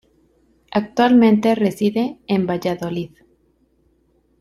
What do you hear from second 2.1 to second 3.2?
en Valladolid.